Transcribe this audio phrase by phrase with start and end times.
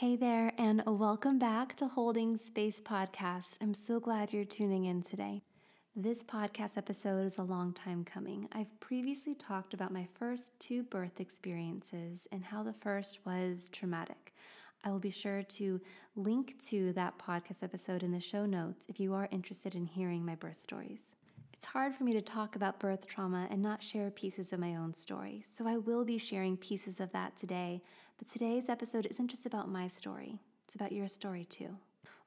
[0.00, 3.58] Hey there, and welcome back to Holding Space Podcast.
[3.60, 5.42] I'm so glad you're tuning in today.
[5.94, 8.48] This podcast episode is a long time coming.
[8.52, 14.32] I've previously talked about my first two birth experiences and how the first was traumatic.
[14.84, 15.78] I will be sure to
[16.16, 20.24] link to that podcast episode in the show notes if you are interested in hearing
[20.24, 21.14] my birth stories.
[21.52, 24.76] It's hard for me to talk about birth trauma and not share pieces of my
[24.76, 27.82] own story, so I will be sharing pieces of that today.
[28.20, 31.70] But today's episode isn't just about my story, it's about your story too.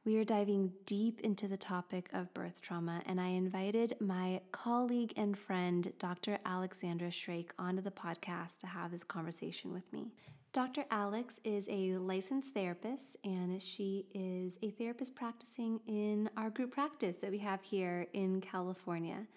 [0.05, 5.13] We are diving deep into the topic of birth trauma, and I invited my colleague
[5.17, 6.39] and friend, Dr.
[6.47, 10.07] Alexandra Shrake, onto the podcast to have this conversation with me.
[10.51, 10.83] Dr.
[10.89, 17.17] Alex is a licensed therapist, and she is a therapist practicing in our group practice
[17.17, 19.27] that we have here in California.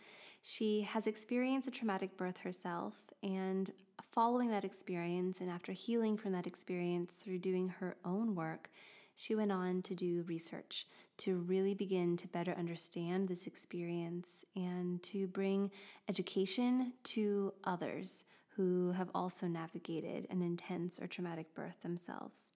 [0.49, 3.73] She has experienced a traumatic birth herself, and
[4.13, 8.71] following that experience, and after healing from that experience through doing her own work,
[9.17, 10.87] she went on to do research
[11.19, 15.73] to really begin to better understand this experience and to bring
[16.09, 18.23] education to others
[18.55, 22.53] who have also navigated an intense or traumatic birth themselves.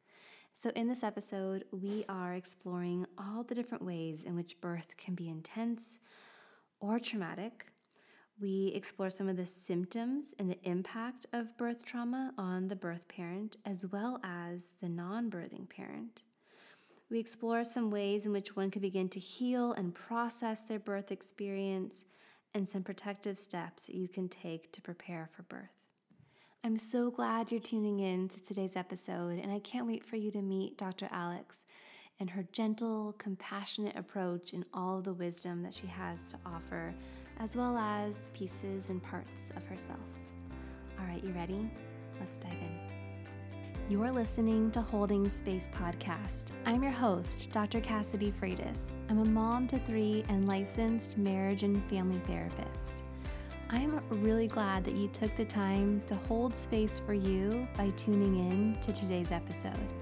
[0.53, 5.17] So, in this episode, we are exploring all the different ways in which birth can
[5.17, 5.99] be intense
[6.79, 7.70] or traumatic.
[8.41, 13.07] We explore some of the symptoms and the impact of birth trauma on the birth
[13.07, 16.23] parent as well as the non birthing parent.
[17.11, 21.13] We explore some ways in which one can begin to heal and process their birth
[21.13, 22.05] experience
[22.55, 25.69] and some protective steps that you can take to prepare for birth.
[26.65, 30.31] I'm so glad you're tuning in to today's episode, and I can't wait for you
[30.31, 31.09] to meet Dr.
[31.11, 31.65] Alex
[32.19, 36.95] and her gentle, compassionate approach and all the wisdom that she has to offer,
[37.41, 39.99] as well as pieces and parts of herself.
[40.99, 41.71] All right, you ready?
[42.21, 42.79] Let's dive in.
[43.89, 46.51] You're listening to Holding Space Podcast.
[46.67, 47.81] I'm your host, Dr.
[47.81, 48.91] Cassidy Freitas.
[49.09, 53.03] I'm a mom to three and licensed marriage and family therapist.
[53.71, 58.37] I'm really glad that you took the time to hold space for you by tuning
[58.37, 59.95] in to today's episode.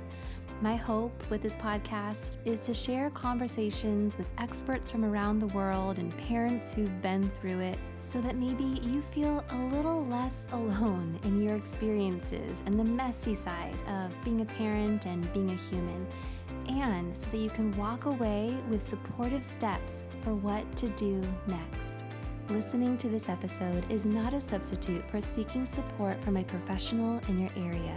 [0.61, 6.01] My hope with this podcast is to share conversations with experts from around the world
[6.01, 11.17] and parents who've been through it so that maybe you feel a little less alone
[11.23, 16.05] in your experiences and the messy side of being a parent and being a human,
[16.67, 21.99] and so that you can walk away with supportive steps for what to do next.
[22.51, 27.39] Listening to this episode is not a substitute for seeking support from a professional in
[27.39, 27.97] your area.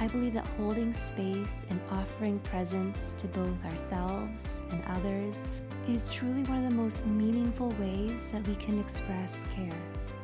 [0.00, 5.36] I believe that holding space and offering presence to both ourselves and others
[5.86, 9.78] is truly one of the most meaningful ways that we can express care.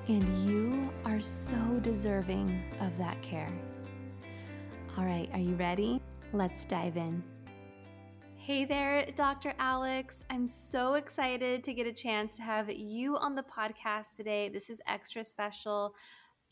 [0.08, 3.52] And you are so deserving of that care.
[4.96, 6.00] All right, are you ready?
[6.32, 7.22] Let's dive in.
[8.36, 9.52] Hey there, Dr.
[9.58, 10.24] Alex.
[10.30, 14.48] I'm so excited to get a chance to have you on the podcast today.
[14.48, 15.94] This is extra special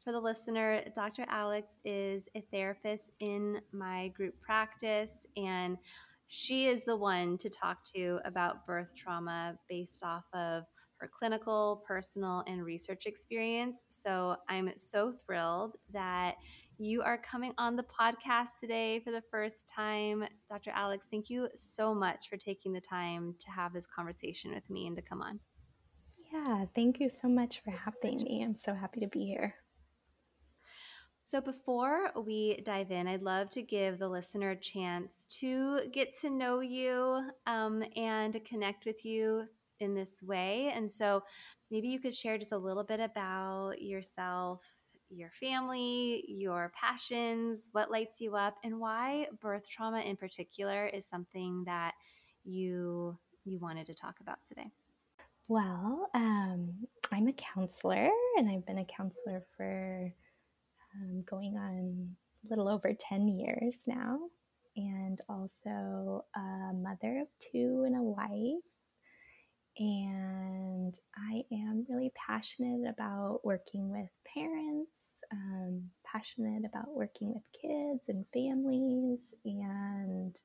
[0.04, 0.82] for the listener.
[0.94, 1.24] Dr.
[1.28, 5.78] Alex is a therapist in my group practice, and
[6.26, 10.64] she is the one to talk to about birth trauma based off of
[10.98, 13.82] her clinical, personal, and research experience.
[13.88, 16.34] So I'm so thrilled that
[16.78, 20.24] you are coming on the podcast today for the first time.
[20.48, 20.70] Dr.
[20.74, 24.86] Alex, thank you so much for taking the time to have this conversation with me
[24.86, 25.40] and to come on.
[26.32, 28.42] Yeah, thank you so much for having me.
[28.42, 29.54] I'm so happy to be here.
[31.26, 36.14] So, before we dive in, I'd love to give the listener a chance to get
[36.20, 39.46] to know you um, and connect with you
[39.80, 40.70] in this way.
[40.74, 41.22] And so
[41.70, 44.70] maybe you could share just a little bit about yourself,
[45.08, 51.08] your family, your passions, what lights you up, and why birth trauma in particular is
[51.08, 51.94] something that
[52.44, 54.70] you you wanted to talk about today.
[55.48, 60.12] Well, um, I'm a counselor, and I've been a counselor for
[61.00, 64.18] um, going on a little over 10 years now,
[64.76, 68.62] and also a mother of two and a wife.
[69.76, 74.98] And I am really passionate about working with parents,
[75.32, 80.36] um, passionate about working with kids and families, and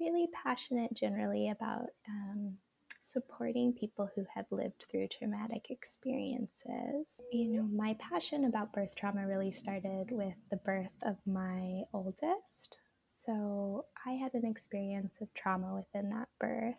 [0.00, 2.56] really passionate generally about um,
[3.02, 7.20] supporting people who have lived through traumatic experiences.
[7.30, 12.78] You know, my passion about birth trauma really started with the birth of my oldest.
[13.08, 16.76] So I had an experience of trauma within that birth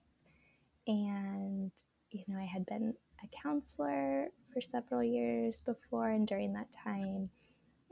[0.87, 1.71] and,
[2.11, 2.93] you know, I had been
[3.23, 7.29] a counselor for several years before, and during that time,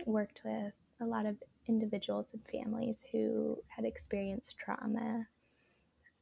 [0.05, 1.37] worked with a lot of
[1.67, 5.27] individuals and families who had experienced trauma.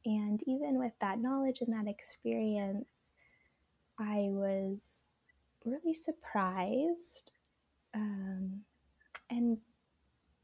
[0.04, 3.12] And even with that knowledge and that experience,
[3.98, 5.12] I was
[5.64, 7.32] really surprised
[7.94, 8.60] um,
[9.28, 9.58] and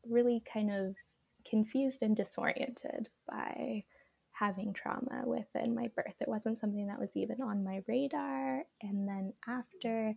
[0.08, 0.97] really kind of
[1.49, 3.85] confused and disoriented by
[4.32, 6.14] having trauma within my birth.
[6.20, 8.62] It wasn't something that was even on my radar.
[8.82, 10.14] And then after,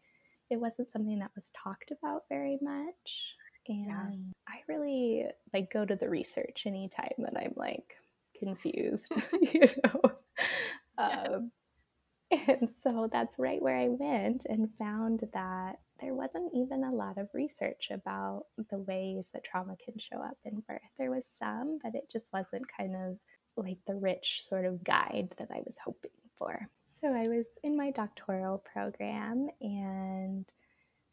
[0.50, 3.36] it wasn't something that was talked about very much.
[3.70, 4.10] And yeah.
[4.48, 7.96] I really like go to the research anytime that I'm like
[8.40, 10.12] confused, you know.
[10.98, 11.52] Um,
[12.32, 17.18] and so that's right where I went and found that there wasn't even a lot
[17.18, 20.80] of research about the ways that trauma can show up in birth.
[20.98, 23.18] There was some, but it just wasn't kind of
[23.58, 26.68] like the rich sort of guide that I was hoping for.
[27.02, 30.46] So I was in my doctoral program, and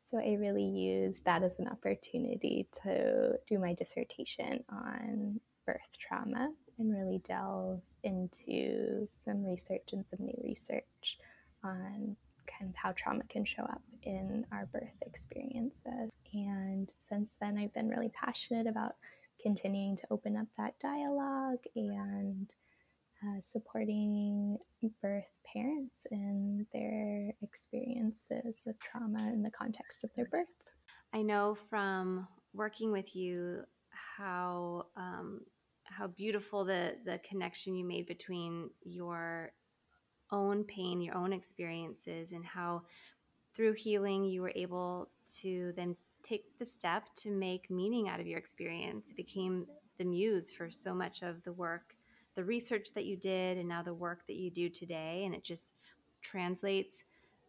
[0.03, 6.51] so I really used that as an opportunity to do my dissertation on birth trauma
[6.79, 11.19] and really delve into some research and some new research
[11.65, 16.13] on kind of how trauma can show up in our birth experiences.
[16.33, 18.97] And since then, I've been really passionate about
[19.43, 22.53] continuing to open up that dialogue and
[23.23, 24.59] uh, supporting
[25.03, 30.47] birth parents in their experiences with trauma in the context of their birth.
[31.13, 35.41] I know from working with you how um,
[35.89, 39.53] how beautiful the the connection you made between your
[40.31, 42.83] own pain, your own experiences, and how
[43.55, 45.09] through healing you were able
[45.41, 49.11] to then take the step to make meaning out of your experience.
[49.11, 49.67] It became
[49.99, 51.97] the muse for so much of the work,
[52.35, 55.23] the research that you did, and now the work that you do today.
[55.25, 55.75] And it just
[56.21, 57.05] translates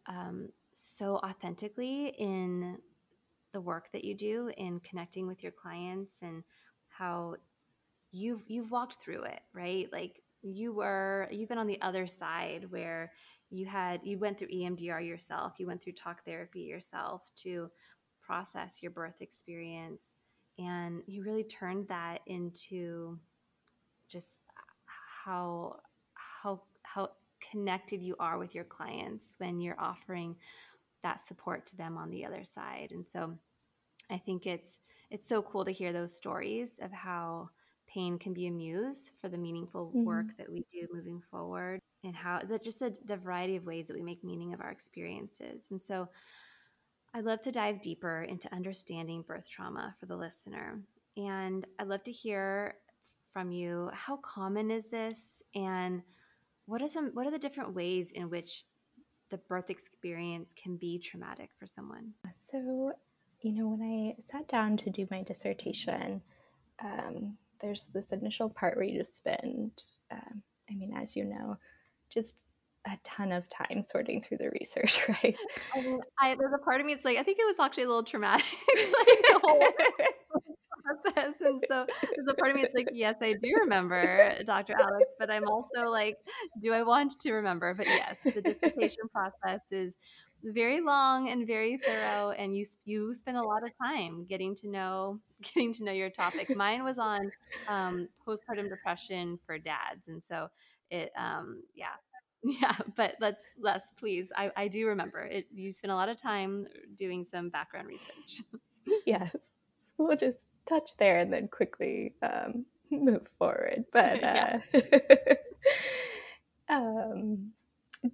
[0.06, 2.78] um, so authentically in
[3.52, 6.44] the work that you do in connecting with your clients and
[6.88, 7.34] how
[8.10, 12.66] you've you've walked through it right like you were you've been on the other side
[12.70, 13.12] where
[13.50, 17.70] you had you went through EMDR yourself, you went through talk therapy yourself to
[18.22, 20.14] process your birth experience
[20.58, 23.18] and you really turned that into
[24.08, 24.40] just
[25.24, 25.76] how
[26.14, 27.10] how how
[27.50, 30.36] connected you are with your clients when you're offering
[31.02, 32.88] that support to them on the other side.
[32.90, 33.38] And so
[34.10, 37.48] I think it's it's so cool to hear those stories of how
[37.88, 40.04] pain can be a muse for the meaningful mm-hmm.
[40.04, 43.88] work that we do moving forward and how that just the, the variety of ways
[43.88, 45.68] that we make meaning of our experiences.
[45.70, 46.08] And so
[47.14, 50.80] i'd love to dive deeper into understanding birth trauma for the listener.
[51.16, 52.76] And i'd love to hear
[53.32, 55.42] from you how common is this?
[55.54, 56.02] And
[56.66, 58.64] what are some what are the different ways in which
[59.30, 62.12] the birth experience can be traumatic for someone?
[62.40, 62.92] So
[63.40, 66.20] you know when i sat down to do my dissertation
[66.82, 69.70] um, there's this initial part where you just spend,
[70.10, 71.56] um, I mean, as you know,
[72.12, 72.44] just
[72.86, 75.36] a ton of time sorting through the research, right?
[75.74, 77.88] I mean, there's a part of me, it's like, I think it was actually a
[77.88, 78.46] little traumatic,
[78.76, 79.62] like the whole
[81.04, 81.40] process.
[81.40, 84.74] And so there's a part of me, it's like, yes, I do remember Dr.
[84.78, 86.16] Alex, but I'm also like,
[86.62, 87.74] do I want to remember?
[87.74, 89.96] But yes, the dissertation process is
[90.44, 94.68] very long and very thorough and you you spend a lot of time getting to
[94.68, 96.54] know getting to know your topic.
[96.56, 97.30] Mine was on
[97.68, 100.48] um, postpartum depression for dads and so
[100.90, 101.96] it um, yeah
[102.44, 106.16] yeah but let's let's please I, I do remember it you spent a lot of
[106.16, 106.66] time
[106.96, 108.42] doing some background research.
[109.04, 109.36] Yes
[109.98, 114.58] we'll just touch there and then quickly um, move forward but uh,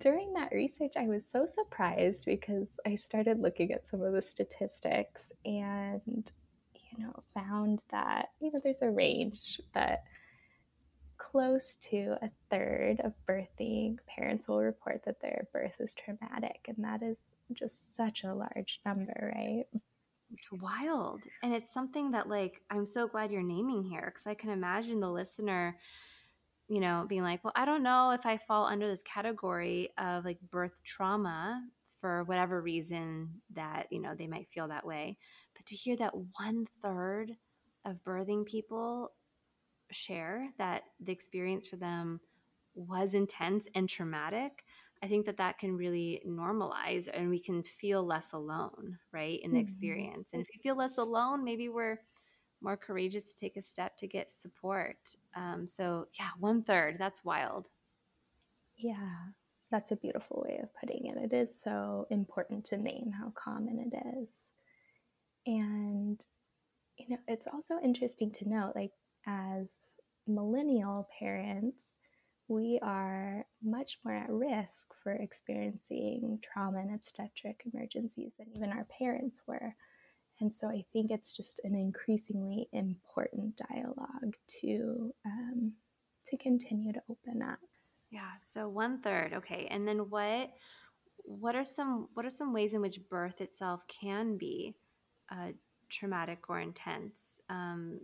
[0.01, 4.23] during that research, I was so surprised because I started looking at some of the
[4.23, 6.33] statistics and,
[6.75, 10.03] you know, found that, you know, there's a range, but
[11.19, 16.67] close to a third of birthing parents will report that their birth is traumatic.
[16.69, 17.17] And that is
[17.53, 19.65] just such a large number, right?
[20.33, 21.25] It's wild.
[21.43, 25.01] And it's something that, like, I'm so glad you're naming here because I can imagine
[25.01, 25.77] the listener
[26.69, 30.25] you know, being like, well, I don't know if I fall under this category of
[30.25, 31.63] like birth trauma
[31.95, 35.17] for whatever reason that, you know, they might feel that way.
[35.55, 37.33] But to hear that one third
[37.85, 39.13] of birthing people
[39.91, 42.21] share that the experience for them
[42.75, 44.65] was intense and traumatic,
[45.03, 49.51] I think that that can really normalize and we can feel less alone, right, in
[49.51, 49.63] the mm-hmm.
[49.63, 50.33] experience.
[50.33, 52.01] And if we feel less alone, maybe we're
[52.65, 55.15] more courageous to take a step to get support.
[55.37, 57.69] Um, so, yeah, one third, that's wild.
[58.77, 59.11] Yeah,
[59.71, 61.17] that's a beautiful way of putting it.
[61.19, 64.51] It is so important to name how common it is.
[65.47, 66.25] And
[66.97, 68.93] you know, it's also interesting to note, like,
[69.27, 69.67] as
[70.27, 71.87] millennial parents,
[72.47, 78.85] we are much more at risk for experiencing trauma and obstetric emergencies than even our
[78.99, 79.75] parents were.
[80.41, 85.73] And so I think it's just an increasingly important dialogue to um,
[86.29, 87.59] to continue to open up.
[88.11, 88.33] Yeah.
[88.41, 89.33] So one third.
[89.35, 89.69] Okay.
[89.71, 90.51] And then what
[91.25, 94.75] what are some what are some ways in which birth itself can be
[95.31, 95.53] uh,
[95.89, 97.41] traumatic or intense?
[97.49, 98.01] Um,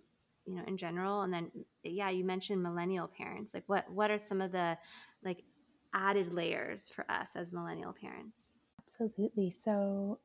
[0.46, 1.50] you know, in general, and then
[1.84, 3.54] yeah, you mentioned millennial parents.
[3.54, 4.76] Like, what what are some of the
[5.22, 5.44] like
[5.94, 8.58] added layers for us as millennial parents?
[8.88, 9.50] Absolutely.
[9.50, 10.18] So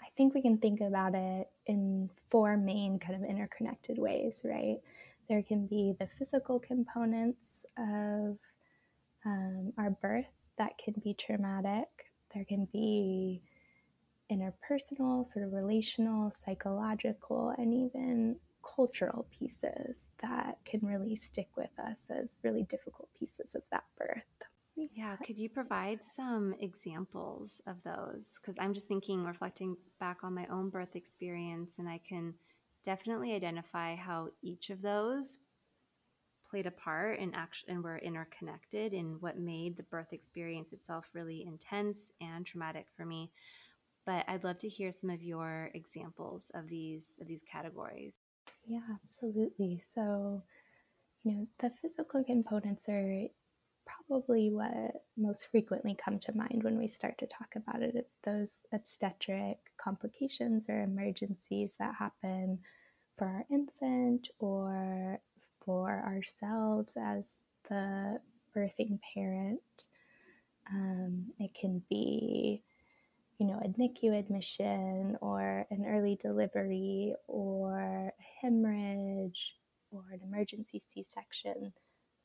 [0.00, 4.78] I think we can think about it in four main kind of interconnected ways, right?
[5.28, 8.36] There can be the physical components of
[9.24, 10.26] um, our birth
[10.58, 11.86] that can be traumatic.
[12.34, 13.40] There can be
[14.32, 22.00] interpersonal, sort of relational, psychological, and even cultural pieces that can really stick with us
[22.10, 24.49] as really difficult pieces of that birth.
[24.76, 28.38] Yeah, could you provide some examples of those?
[28.40, 32.34] Because I'm just thinking, reflecting back on my own birth experience, and I can
[32.82, 35.38] definitely identify how each of those
[36.48, 41.10] played a part and action and were interconnected in what made the birth experience itself
[41.12, 43.30] really intense and traumatic for me.
[44.06, 48.18] But I'd love to hear some of your examples of these of these categories.
[48.66, 49.80] Yeah, absolutely.
[49.80, 50.42] So,
[51.24, 53.28] you know, the physical components are
[54.08, 57.94] probably what most frequently come to mind when we start to talk about it.
[57.94, 62.58] It's those obstetric complications or emergencies that happen
[63.16, 65.20] for our infant or
[65.64, 67.34] for ourselves as
[67.68, 68.18] the
[68.56, 69.60] birthing parent.
[70.72, 72.62] Um, it can be,
[73.38, 79.56] you know, a NICU admission or an early delivery or a hemorrhage
[79.90, 81.72] or an emergency C section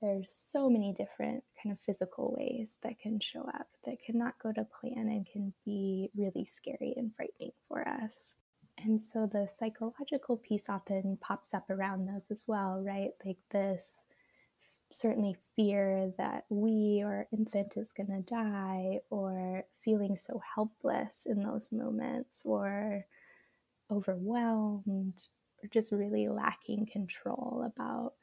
[0.01, 4.51] there's so many different kind of physical ways that can show up that cannot go
[4.51, 8.35] to plan and can be really scary and frightening for us.
[8.83, 13.11] And so the psychological piece often pops up around those as well, right?
[13.25, 14.03] Like this
[14.91, 21.41] certainly fear that we or infant is going to die or feeling so helpless in
[21.41, 23.05] those moments or
[23.91, 25.27] overwhelmed
[25.63, 28.13] or just really lacking control about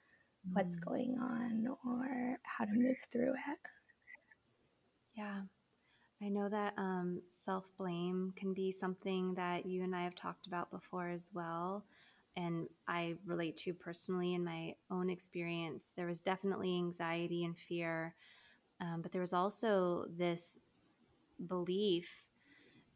[0.53, 0.85] what's mm.
[0.85, 3.59] going on or how to move through it.
[5.17, 5.43] Yeah.
[6.23, 10.47] I know that um, self blame can be something that you and I have talked
[10.47, 11.85] about before as well.
[12.37, 15.93] And I relate to personally in my own experience.
[15.97, 18.15] There was definitely anxiety and fear,
[18.81, 20.59] um, but there was also this
[21.47, 22.27] belief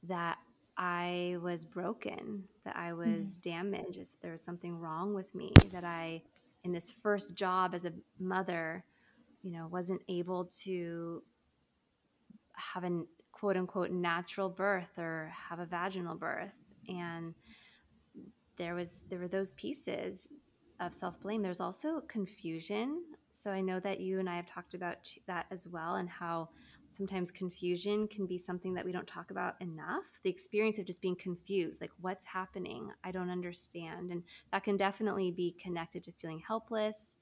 [0.04, 0.38] that
[0.78, 3.50] I was broken, that I was mm-hmm.
[3.50, 6.22] damaged, there was something wrong with me, that I
[6.66, 8.84] in this first job as a mother,
[9.42, 11.22] you know, wasn't able to
[12.54, 16.58] have a quote unquote natural birth or have a vaginal birth.
[16.88, 17.34] And
[18.56, 20.26] there was there were those pieces
[20.80, 21.40] of self-blame.
[21.40, 23.02] There's also confusion.
[23.30, 26.48] So I know that you and I have talked about that as well and how
[26.96, 30.20] sometimes confusion can be something that we don't talk about enough.
[30.22, 32.90] The experience of just being confused like what's happening?
[33.04, 34.10] I don't understand.
[34.10, 34.22] And
[34.52, 37.16] that can definitely be connected to feeling helpless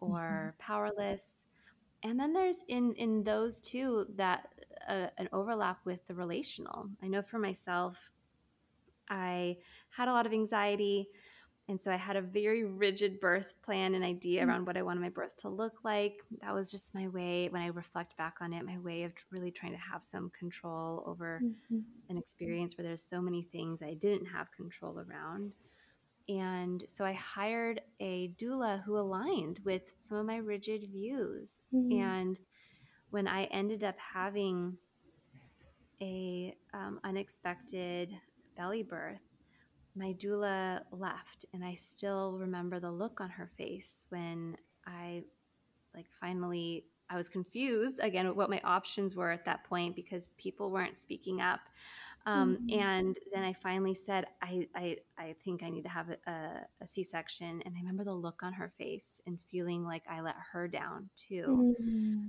[0.00, 0.72] or mm-hmm.
[0.72, 1.44] powerless.
[2.02, 4.48] And then there's in in those two that
[4.88, 6.90] uh, an overlap with the relational.
[7.02, 8.10] I know for myself
[9.10, 9.56] i
[9.90, 11.08] had a lot of anxiety
[11.68, 14.50] and so I had a very rigid birth plan and idea mm-hmm.
[14.50, 16.20] around what I wanted my birth to look like.
[16.42, 19.50] That was just my way, when I reflect back on it, my way of really
[19.50, 21.78] trying to have some control over mm-hmm.
[22.10, 25.52] an experience where there's so many things I didn't have control around.
[26.28, 31.62] And so I hired a doula who aligned with some of my rigid views.
[31.74, 32.00] Mm-hmm.
[32.00, 32.40] And
[33.10, 34.76] when I ended up having
[36.02, 38.12] a um, unexpected
[38.56, 39.20] belly birth,
[39.96, 45.22] my doula left and i still remember the look on her face when i
[45.94, 50.70] like finally i was confused again what my options were at that point because people
[50.70, 51.60] weren't speaking up.
[52.26, 52.80] Um, mm-hmm.
[52.80, 56.86] and then i finally said I, I i think i need to have a, a,
[56.86, 57.62] c-section.
[57.66, 61.10] And i remember the look on her face and feeling like i let her down
[61.16, 61.74] too.
[61.78, 62.28] Mm-hmm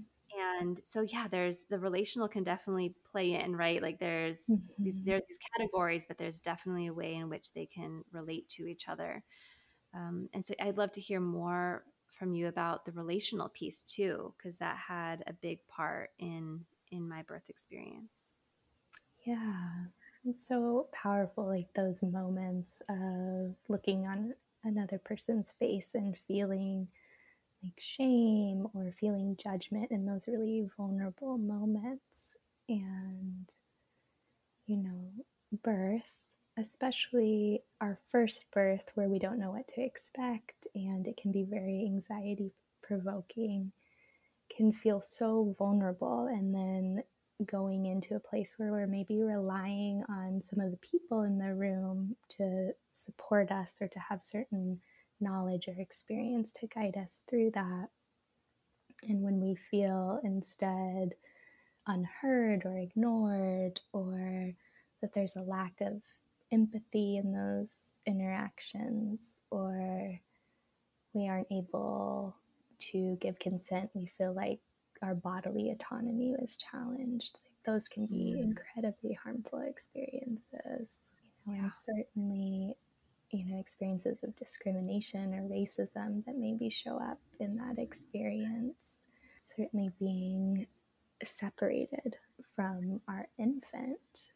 [0.59, 3.81] and so yeah there's the relational can definitely play in right?
[3.81, 4.83] Like there's mm-hmm.
[4.83, 8.67] these there's these categories but there's definitely a way in which they can relate to
[8.67, 9.24] each other.
[9.93, 14.33] Um, and so i'd love to hear more from you about the relational piece too
[14.38, 18.33] because that had a big part in in my birth experience.
[19.25, 19.85] Yeah
[20.25, 24.33] it's so powerful like those moments of looking on
[24.63, 26.88] another person's face and feeling
[27.65, 32.38] like shame or feeling judgment in those really vulnerable moments.
[32.69, 33.50] And,
[34.67, 35.12] you know,
[35.63, 36.13] birth,
[36.57, 41.43] especially our first birth where we don't know what to expect and it can be
[41.43, 43.72] very anxiety provoking,
[44.55, 46.27] can feel so vulnerable.
[46.27, 47.03] And then
[47.45, 51.53] going into a place where we're maybe relying on some of the people in the
[51.53, 54.79] room to support us or to have certain
[55.19, 57.88] knowledge or experience to guide us through that.
[59.07, 61.15] And when we feel instead
[61.88, 64.51] unheard or ignored, or
[65.01, 66.01] that there's a lack of
[66.51, 70.19] empathy in those interactions, or
[71.13, 72.36] we aren't able
[72.79, 74.60] to give consent, we feel like
[75.01, 77.39] our bodily autonomy was challenged.
[77.45, 81.07] Like those can be incredibly harmful experiences.
[81.45, 81.63] You know, yeah.
[81.63, 82.75] and certainly
[83.35, 89.03] you know experiences of discrimination or racism that maybe show up in that experience.
[89.43, 90.67] Certainly being
[91.23, 92.17] separated
[92.55, 94.31] from our infant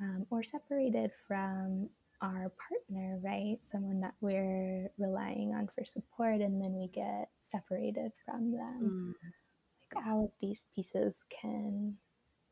[0.00, 1.88] um, or separated from
[2.20, 3.58] our partner right?
[3.62, 9.14] Someone that we're relying on for support and then we get separated from them.
[9.24, 9.30] Mm.
[9.94, 11.96] like all of these pieces can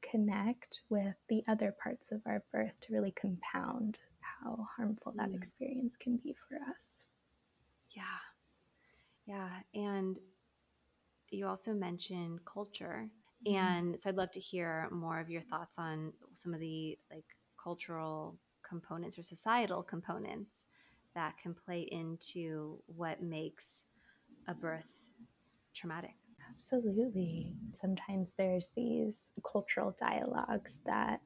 [0.02, 3.96] connect with the other parts of our birth to really compound
[4.42, 6.96] how harmful that experience can be for us.
[7.90, 8.02] Yeah.
[9.26, 9.50] Yeah.
[9.75, 10.18] And
[11.30, 13.08] you also mentioned culture.
[13.46, 13.54] Mm.
[13.54, 17.37] And so I'd love to hear more of your thoughts on some of the like
[17.62, 20.66] cultural components or societal components
[21.14, 23.84] that can play into what makes
[24.49, 25.11] a birth
[25.75, 26.14] traumatic.
[26.50, 27.54] Absolutely.
[27.72, 31.20] Sometimes there's these cultural dialogues that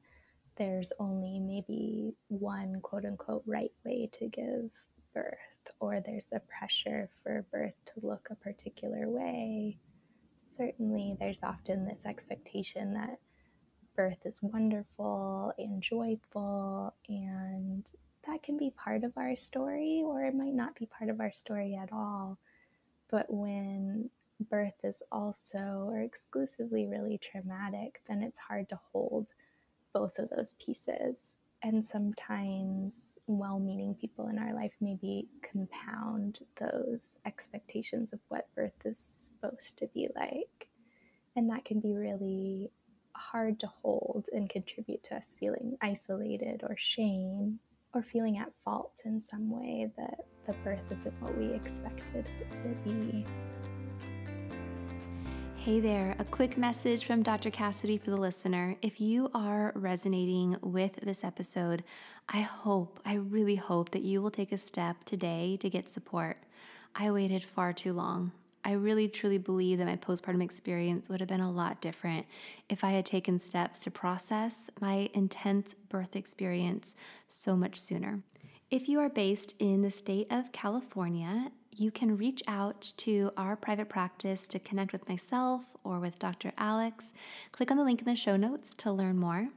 [0.57, 4.69] there's only maybe one quote unquote right way to give
[5.13, 9.77] birth, or there's a pressure for birth to look a particular way.
[10.55, 13.19] Certainly, there's often this expectation that
[13.95, 17.89] birth is wonderful and joyful, and
[18.27, 21.31] that can be part of our story, or it might not be part of our
[21.31, 22.37] story at all.
[23.09, 24.09] But when
[24.49, 29.29] birth is also or exclusively really traumatic, then it's hard to hold
[29.97, 31.17] both of those pieces.
[31.63, 32.93] And sometimes
[33.27, 39.77] well meaning people in our life maybe compound those expectations of what birth is supposed
[39.79, 40.69] to be like.
[41.35, 42.71] And that can be really
[43.13, 47.59] hard to hold and contribute to us feeling isolated or shame
[47.93, 52.53] or feeling at fault in some way that the birth isn't what we expected it
[52.53, 53.25] to be.
[55.67, 57.51] Hey there, a quick message from Dr.
[57.51, 58.77] Cassidy for the listener.
[58.81, 61.83] If you are resonating with this episode,
[62.29, 66.39] I hope, I really hope that you will take a step today to get support.
[66.95, 68.31] I waited far too long.
[68.63, 72.27] I really truly believe that my postpartum experience would have been a lot different
[72.69, 76.95] if I had taken steps to process my intense birth experience
[77.27, 78.21] so much sooner.
[78.71, 83.55] If you are based in the state of California you can reach out to our
[83.55, 86.51] private practice to connect with myself or with Dr.
[86.57, 87.13] Alex.
[87.51, 89.49] Click on the link in the show notes to learn more.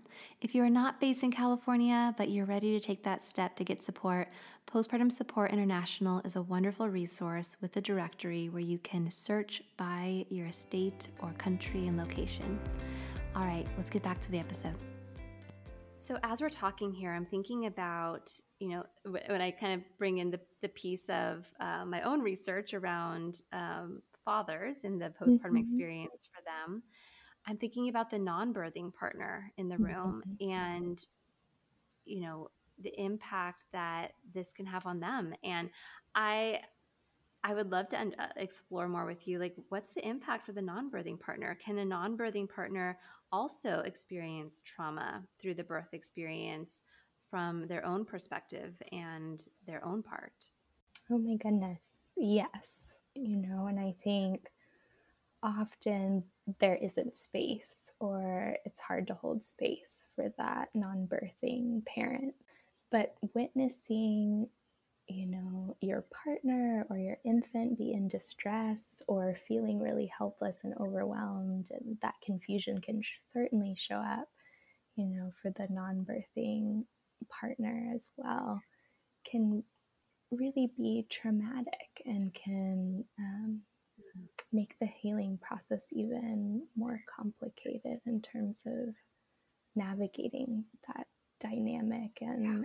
[0.43, 3.65] If you are not based in California, but you're ready to take that step to
[3.65, 4.29] get support,
[4.67, 10.27] Postpartum Support International is a wonderful resource with a directory where you can search by
[10.29, 12.61] your state or country and location.
[13.35, 14.77] All right, let's get back to the episode.
[16.01, 20.17] So as we're talking here, I'm thinking about, you know, when I kind of bring
[20.17, 25.49] in the, the piece of uh, my own research around um, fathers and the postpartum
[25.49, 25.57] mm-hmm.
[25.59, 26.83] experience for them,
[27.47, 30.51] I'm thinking about the non-birthing partner in the room mm-hmm.
[30.51, 31.07] and,
[32.07, 32.51] you know,
[32.83, 35.35] the impact that this can have on them.
[35.45, 35.69] And
[36.15, 36.61] I
[37.43, 39.39] I would love to uh, explore more with you.
[39.39, 41.57] Like, what's the impact for the non birthing partner?
[41.65, 42.99] Can a non birthing partner
[43.33, 46.83] also experience trauma through the birth experience
[47.21, 50.51] from their own perspective and their own part?
[51.11, 51.81] Oh my goodness.
[52.17, 53.01] Yes.
[53.15, 54.51] You know, and I think
[55.43, 56.25] often
[56.59, 62.35] there isn't space or it's hard to hold space for that non birthing parent.
[62.91, 64.49] But witnessing
[65.11, 70.75] you know, your partner or your infant be in distress or feeling really helpless and
[70.81, 74.29] overwhelmed, and that confusion can certainly show up,
[74.97, 76.85] you know, for the non birthing
[77.29, 78.63] partner as well,
[79.31, 79.63] can
[80.31, 83.61] really be traumatic and can um,
[84.53, 88.95] make the healing process even more complicated in terms of
[89.77, 91.07] navigating that
[91.41, 92.63] dynamic and Yeah,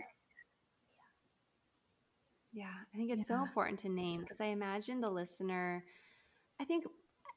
[2.63, 3.37] I think it's yeah.
[3.37, 5.83] so important to name because I imagine the listener.
[6.59, 6.85] I think,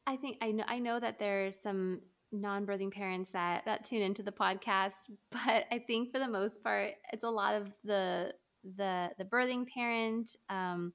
[0.06, 2.00] I think I know I know that there's some
[2.30, 6.92] non-birthing parents that that tune into the podcast, but I think for the most part,
[7.12, 8.32] it's a lot of the
[8.76, 10.92] the the birthing parent um,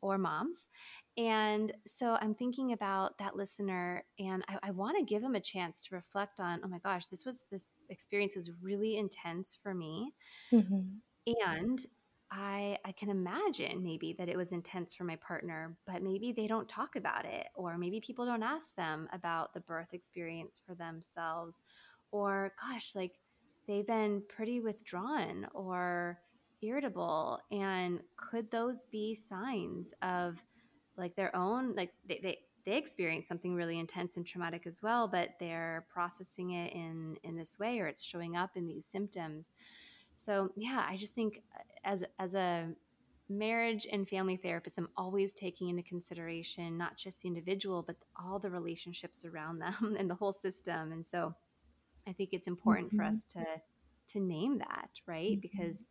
[0.00, 0.66] or moms.
[1.18, 5.40] And so I'm thinking about that listener, and I, I want to give him a
[5.40, 6.60] chance to reflect on.
[6.62, 10.12] Oh my gosh, this was this experience was really intense for me,
[10.52, 10.80] mm-hmm.
[11.26, 11.86] and
[12.30, 16.46] I I can imagine maybe that it was intense for my partner, but maybe they
[16.46, 20.74] don't talk about it or maybe people don't ask them about the birth experience for
[20.74, 21.60] themselves
[22.10, 23.12] or gosh, like
[23.66, 26.18] they've been pretty withdrawn or
[26.62, 30.42] irritable and could those be signs of
[30.96, 35.06] like their own like they they they experience something really intense and traumatic as well
[35.06, 39.50] but they're processing it in in this way or it's showing up in these symptoms
[40.16, 42.68] so yeah, I just think uh, as as a
[43.28, 48.38] marriage and family therapist, I'm always taking into consideration not just the individual, but all
[48.38, 50.90] the relationships around them and the whole system.
[50.90, 51.34] And so
[52.08, 52.98] I think it's important mm-hmm.
[52.98, 53.44] for us to
[54.08, 55.32] to name that, right?
[55.32, 55.40] Mm-hmm.
[55.40, 55.84] Because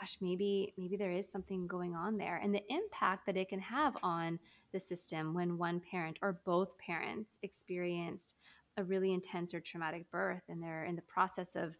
[0.00, 3.60] gosh, maybe maybe there is something going on there and the impact that it can
[3.60, 4.38] have on
[4.72, 8.36] the system when one parent or both parents experienced
[8.76, 11.78] a really intense or traumatic birth and they're in the process of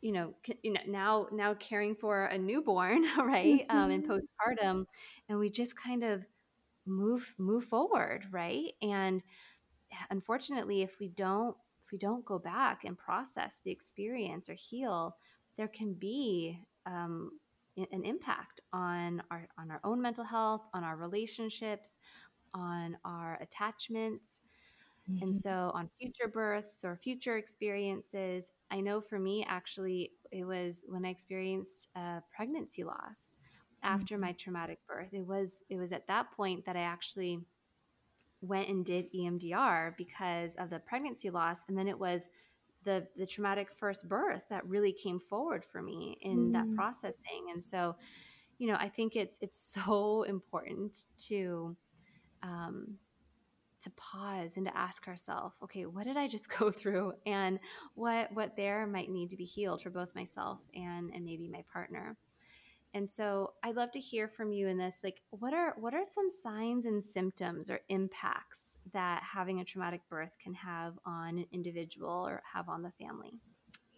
[0.00, 3.76] you know, you know now now caring for a newborn right mm-hmm.
[3.76, 4.84] um, and postpartum
[5.28, 6.26] and we just kind of
[6.86, 9.22] move move forward right and
[10.10, 15.16] unfortunately if we don't if we don't go back and process the experience or heal
[15.56, 17.32] there can be um,
[17.76, 21.98] an impact on our on our own mental health on our relationships
[22.54, 24.40] on our attachments
[25.10, 25.22] Mm-hmm.
[25.22, 30.84] And so, on future births or future experiences, I know for me, actually, it was
[30.88, 33.32] when I experienced a pregnancy loss
[33.82, 34.22] after mm-hmm.
[34.22, 35.08] my traumatic birth.
[35.12, 37.40] It was it was at that point that I actually
[38.40, 42.28] went and did EMDR because of the pregnancy loss, and then it was
[42.84, 46.52] the the traumatic first birth that really came forward for me in mm-hmm.
[46.52, 46.76] that mm.
[46.76, 47.48] processing.
[47.52, 47.96] And so,
[48.58, 51.76] you know, I think it's it's so important to
[52.42, 52.98] um,
[53.78, 57.12] to pause and to ask ourselves okay what did i just go through?
[57.26, 57.58] And
[57.94, 61.64] what what there might need to be healed for both myself and and maybe my
[61.72, 62.16] partner.
[62.94, 66.04] And so i'd love to hear from you in this like what are what are
[66.04, 71.46] some signs and symptoms or impacts that having a traumatic birth can have on an
[71.52, 73.34] individual or have on the family?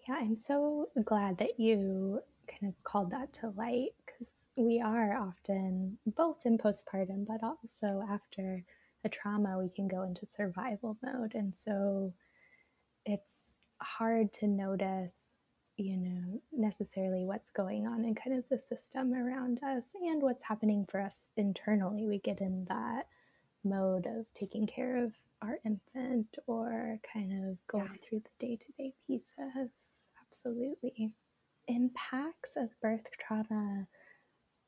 [0.09, 5.17] Yeah i'm so glad that you kind of called that to light because we are
[5.17, 8.65] often both in postpartum but also after
[9.05, 11.35] a trauma, we can go into survival mode.
[11.35, 12.13] And so
[13.07, 15.15] it's hard to notice,
[15.77, 20.45] you know, necessarily what's going on in kind of the system around us and what's
[20.45, 22.07] happening for us internally.
[22.07, 23.07] We get in that
[23.65, 28.09] mode of taking care of our infant or kind of going yeah.
[28.09, 29.71] through the day to day pieces.
[30.27, 31.15] Absolutely.
[31.69, 33.87] Impacts of birth trauma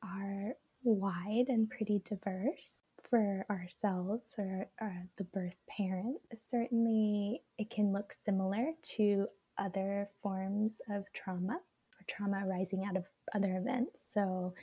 [0.03, 7.93] are wide and pretty diverse for ourselves or, or the birth parent, certainly it can
[7.93, 9.27] look similar to
[9.59, 14.03] other forms of trauma or trauma arising out of other events.
[14.11, 14.55] So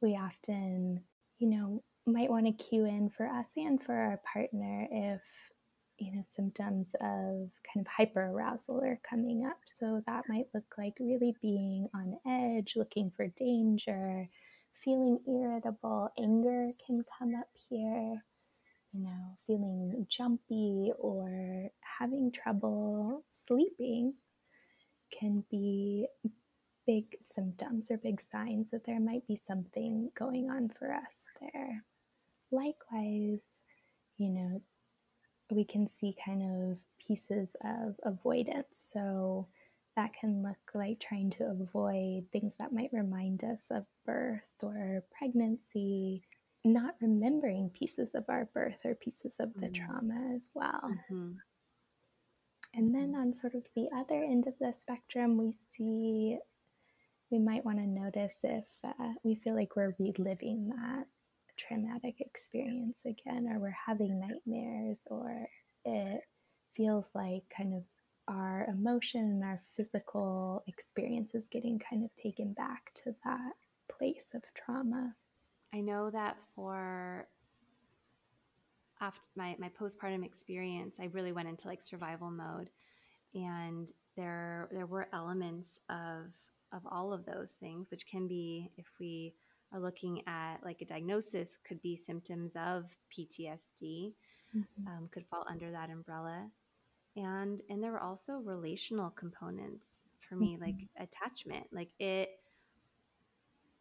[0.00, 1.04] we often,
[1.38, 5.22] you know, might want to cue in for us and for our partner if
[6.00, 10.94] you know symptoms of kind of hyperarousal are coming up so that might look like
[10.98, 14.28] really being on edge looking for danger
[14.84, 18.22] feeling irritable, anger can come up here,
[18.92, 24.14] you know, feeling jumpy or having trouble sleeping
[25.10, 26.06] can be
[26.86, 31.82] big symptoms or big signs that there might be something going on for us there.
[32.50, 33.42] Likewise,
[34.18, 34.58] you know,
[35.50, 38.66] we can see kind of pieces of avoidance.
[38.92, 39.48] So,
[39.96, 45.04] that can look like trying to avoid things that might remind us of birth or
[45.16, 46.22] pregnancy,
[46.64, 49.84] not remembering pieces of our birth or pieces of the mm-hmm.
[49.84, 50.90] trauma as well.
[51.12, 51.32] Mm-hmm.
[52.74, 53.20] And then mm-hmm.
[53.20, 56.38] on sort of the other end of the spectrum, we see
[57.30, 61.06] we might want to notice if uh, we feel like we're reliving that
[61.56, 65.46] traumatic experience again, or we're having nightmares, or
[65.84, 66.20] it
[66.76, 67.82] feels like kind of
[68.28, 73.52] our emotion and our physical experiences getting kind of taken back to that
[73.88, 75.14] place of trauma.
[75.72, 77.26] I know that for
[79.00, 82.70] after my, my postpartum experience, I really went into like survival mode.
[83.34, 86.32] And there there were elements of
[86.72, 89.34] of all of those things, which can be if we
[89.72, 94.12] are looking at like a diagnosis could be symptoms of PTSD,
[94.56, 94.86] mm-hmm.
[94.86, 96.48] um, could fall under that umbrella.
[97.16, 100.64] And and there were also relational components for me, mm-hmm.
[100.64, 101.66] like attachment.
[101.72, 102.30] Like it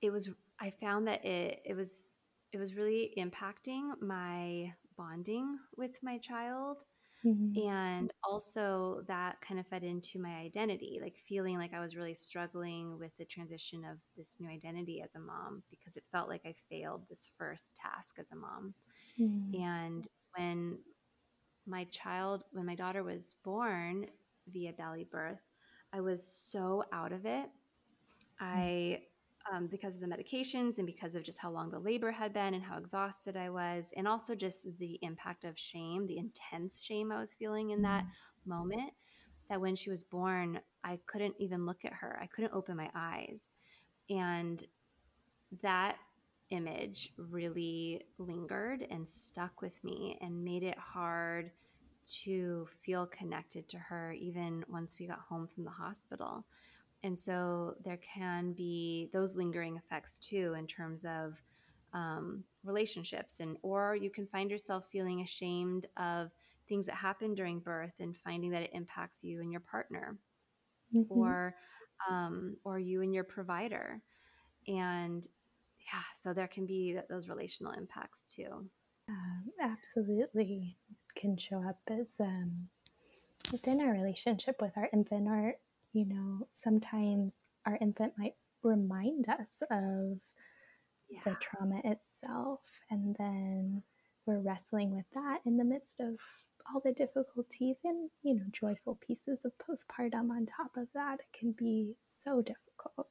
[0.02, 2.10] it was I found that it it was
[2.52, 6.86] it was really impacting my bonding with my child
[7.26, 7.68] Mm-hmm.
[7.68, 12.14] And also, that kind of fed into my identity, like feeling like I was really
[12.14, 16.42] struggling with the transition of this new identity as a mom because it felt like
[16.46, 18.74] I failed this first task as a mom.
[19.20, 19.62] Mm-hmm.
[19.62, 20.80] And when
[21.66, 24.08] my child, when my daughter was born
[24.52, 25.42] via belly birth,
[25.92, 27.48] I was so out of it.
[28.42, 28.46] Mm-hmm.
[28.46, 29.02] I
[29.52, 32.54] um, because of the medications and because of just how long the labor had been
[32.54, 37.12] and how exhausted I was, and also just the impact of shame, the intense shame
[37.12, 38.50] I was feeling in that mm-hmm.
[38.50, 38.94] moment.
[39.50, 42.90] That when she was born, I couldn't even look at her, I couldn't open my
[42.96, 43.50] eyes.
[44.10, 44.66] And
[45.62, 45.98] that
[46.50, 51.52] image really lingered and stuck with me and made it hard
[52.06, 56.46] to feel connected to her even once we got home from the hospital
[57.04, 61.42] and so there can be those lingering effects too in terms of
[61.94, 66.32] um, relationships and or you can find yourself feeling ashamed of
[66.68, 70.18] things that happen during birth and finding that it impacts you and your partner
[70.94, 71.12] mm-hmm.
[71.12, 71.56] or
[72.10, 74.02] um, or you and your provider
[74.68, 75.28] and
[75.92, 78.70] yeah so there can be those relational impacts too
[79.10, 80.78] um, absolutely
[81.16, 82.54] can show up as um,
[83.52, 85.56] within our relationship with our infant or
[85.94, 90.20] you know, sometimes our infant might remind us of
[91.10, 91.20] yeah.
[91.24, 92.62] the trauma itself.
[92.90, 93.84] And then
[94.26, 96.16] we're wrestling with that in the midst of
[96.72, 101.20] all the difficulties and, you know, joyful pieces of postpartum on top of that.
[101.20, 103.08] It can be so difficult.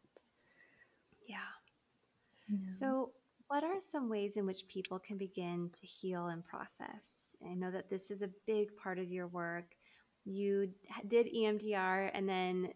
[2.68, 3.12] So,
[3.48, 7.36] what are some ways in which people can begin to heal and process?
[7.48, 9.76] I know that this is a big part of your work
[10.24, 10.68] you
[11.08, 12.68] did EMDR and then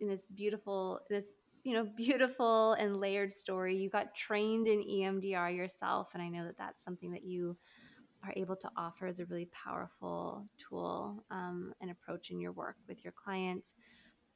[0.00, 1.32] in this beautiful this
[1.64, 6.44] you know beautiful and layered story you got trained in EMDR yourself and I know
[6.44, 7.56] that that's something that you
[8.24, 12.76] are able to offer as a really powerful tool um, and approach in your work
[12.88, 13.74] with your clients.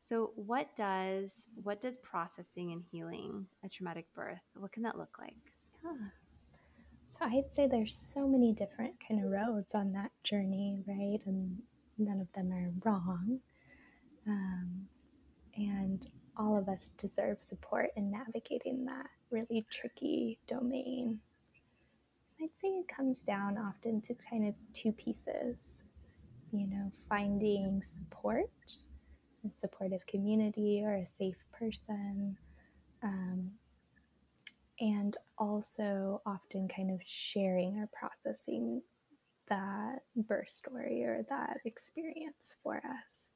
[0.00, 4.42] So, what does what does processing and healing a traumatic birth?
[4.56, 5.52] What can that look like?
[5.84, 6.08] Yeah.
[7.18, 11.20] So I'd say there's so many different kind of roads on that journey, right?
[11.26, 11.58] And
[11.98, 13.40] none of them are wrong.
[14.26, 14.86] Um,
[15.54, 21.20] and all of us deserve support in navigating that really tricky domain.
[22.42, 25.82] I'd say it comes down often to kind of two pieces,
[26.52, 28.48] you know, finding support,
[29.46, 32.36] a supportive community or a safe person,
[33.02, 33.50] um,
[34.80, 38.82] and also often kind of sharing or processing
[39.48, 43.32] that birth story or that experience for us.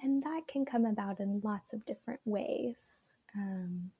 [0.00, 3.16] And that can come about in lots of different ways.
[3.36, 3.90] Um,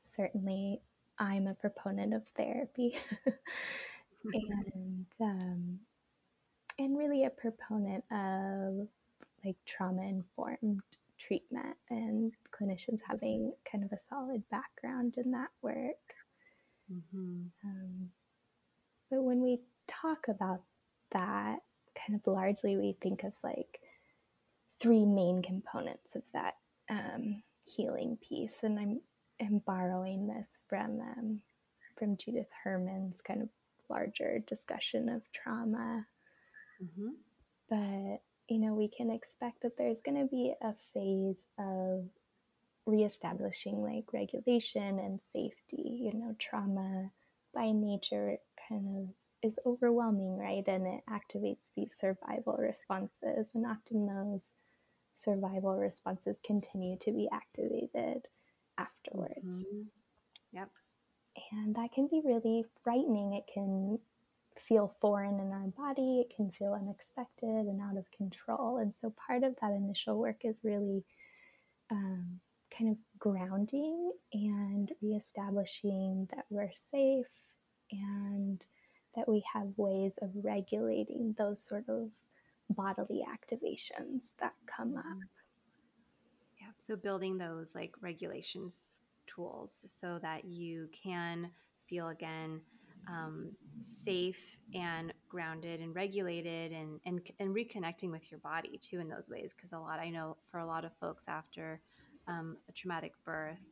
[0.00, 0.82] certainly,
[1.18, 2.96] I'm a proponent of therapy
[4.34, 5.78] and, um,
[6.78, 8.88] and really a proponent of
[9.44, 10.82] like trauma informed
[11.18, 16.14] treatment and clinicians having kind of a solid background in that work.
[16.92, 17.42] Mm-hmm.
[17.64, 18.10] Um,
[19.10, 20.62] but when we talk about
[21.12, 21.60] that,
[21.94, 23.80] kind of largely we think of like
[24.80, 26.54] three main components of that
[26.88, 28.60] um, healing piece.
[28.62, 29.00] And I'm,
[29.40, 31.40] I'm borrowing this from um,
[31.98, 33.48] from Judith Herman's kind of
[33.90, 36.06] larger discussion of trauma.
[36.82, 37.10] Mm-hmm.
[37.68, 42.04] But you know, we can expect that there's going to be a phase of
[42.84, 46.00] reestablishing like regulation and safety.
[46.02, 47.10] You know, trauma
[47.54, 48.36] by nature
[48.68, 50.64] kind of is overwhelming, right?
[50.66, 53.52] And it activates these survival responses.
[53.54, 54.52] And often those
[55.14, 58.26] survival responses continue to be activated
[58.76, 59.44] afterwards.
[59.44, 59.82] Mm-hmm.
[60.52, 60.70] Yep.
[61.52, 63.34] And that can be really frightening.
[63.34, 63.98] It can
[64.60, 68.78] feel foreign in our body, it can feel unexpected and out of control.
[68.78, 71.04] And so part of that initial work is really
[71.90, 72.40] um,
[72.76, 77.26] kind of grounding and reestablishing that we're safe
[77.90, 78.64] and
[79.16, 82.10] that we have ways of regulating those sort of
[82.70, 85.04] bodily activations that come up.
[85.04, 85.20] Mm-hmm.
[86.60, 91.50] Yeah, so building those like regulations tools so that you can
[91.88, 92.60] feel again
[93.08, 93.50] um,
[93.82, 99.30] safe and grounded and regulated and, and and reconnecting with your body too in those
[99.30, 101.80] ways because a lot I know for a lot of folks after
[102.28, 103.66] um, a traumatic birth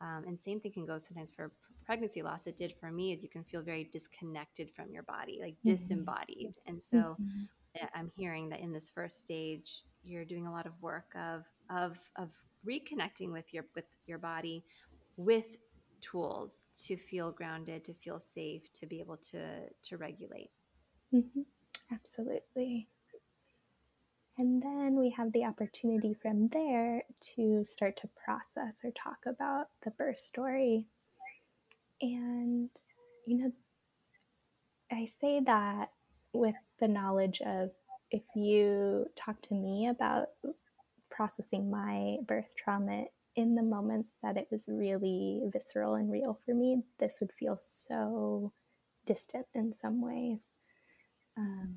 [0.00, 1.52] Um, and same thing can go sometimes for
[1.86, 2.46] pregnancy loss.
[2.46, 5.72] It did for me is you can feel very disconnected from your body, like mm-hmm.
[5.72, 6.56] disembodied.
[6.66, 7.84] And so mm-hmm.
[7.94, 11.98] I'm hearing that in this first stage, you're doing a lot of work of of
[12.16, 12.30] of
[12.66, 14.64] reconnecting with your with your body
[15.16, 15.56] with
[16.10, 20.50] tools to feel grounded, to feel safe, to be able to to regulate.
[21.12, 21.42] Mm-hmm.
[21.92, 22.88] Absolutely.
[24.36, 27.04] And then we have the opportunity from there
[27.36, 30.86] to start to process or talk about the birth story.
[32.02, 32.68] And,
[33.26, 33.52] you know,
[34.90, 35.90] I say that
[36.32, 37.70] with the knowledge of
[38.10, 40.30] if you talk to me about
[41.10, 43.04] processing my birth trauma
[43.36, 47.58] in the moments that it was really visceral and real for me, this would feel
[47.60, 48.52] so
[49.06, 50.46] distant in some ways.
[51.36, 51.74] Um,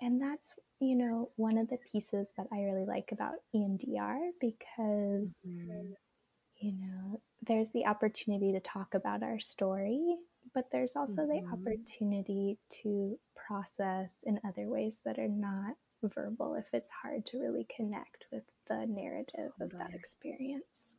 [0.00, 5.36] and that's, you know, one of the pieces that I really like about EMDR because,
[5.46, 5.92] mm-hmm.
[6.56, 10.16] you know, there's the opportunity to talk about our story,
[10.54, 11.46] but there's also mm-hmm.
[11.46, 17.38] the opportunity to process in other ways that are not verbal if it's hard to
[17.38, 20.94] really connect with the narrative of that experience.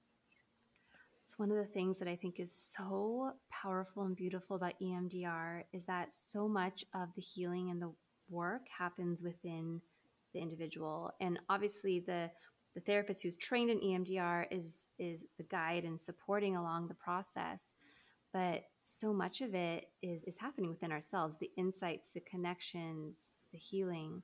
[1.23, 5.63] It's one of the things that I think is so powerful and beautiful about EMDR
[5.71, 7.93] is that so much of the healing and the
[8.29, 9.79] work happens within
[10.33, 11.11] the individual.
[11.21, 12.31] And obviously the
[12.75, 17.73] the therapist who's trained in EMDR is is the guide and supporting along the process.
[18.33, 23.57] But so much of it is is happening within ourselves, the insights, the connections, the
[23.57, 24.23] healing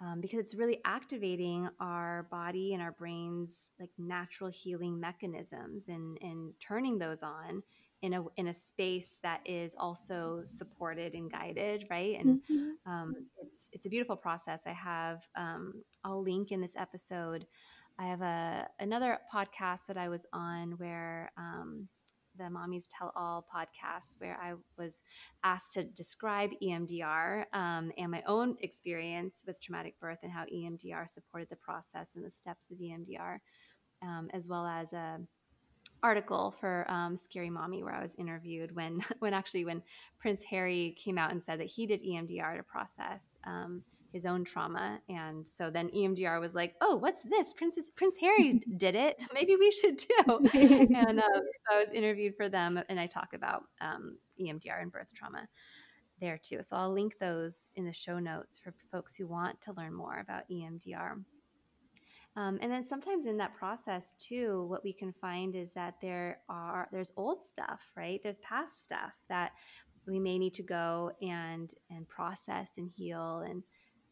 [0.00, 6.18] um, because it's really activating our body and our brain's like natural healing mechanisms and
[6.20, 7.62] and turning those on
[8.02, 12.18] in a in a space that is also supported and guided right?
[12.18, 12.90] And mm-hmm.
[12.90, 14.66] um, it's it's a beautiful process.
[14.66, 17.46] I have um, i'll link in this episode.
[17.98, 21.88] I have a another podcast that i was on where um,
[22.36, 25.02] the Mommies Tell All podcast, where I was
[25.44, 31.08] asked to describe EMDR um, and my own experience with traumatic birth and how EMDR
[31.08, 33.38] supported the process and the steps of EMDR,
[34.02, 35.18] um, as well as a
[36.02, 39.82] article for um, Scary Mommy where I was interviewed when when actually when
[40.18, 43.82] Prince Harry came out and said that he did EMDR to process um,
[44.12, 45.00] his own trauma.
[45.08, 47.52] And so then EMDR was like, oh, what's this?
[47.52, 49.16] Princess Prince Harry did it.
[49.34, 50.48] Maybe we should too.
[50.54, 54.90] and um, so I was interviewed for them, and I talk about um, EMDR and
[54.90, 55.46] birth trauma
[56.20, 56.62] there too.
[56.62, 60.18] So I'll link those in the show notes for folks who want to learn more
[60.18, 61.22] about EMDR.
[62.36, 66.40] Um, and then sometimes in that process too, what we can find is that there
[66.48, 68.20] are there's old stuff, right?
[68.22, 69.52] There's past stuff that
[70.06, 73.62] we may need to go and and process and heal and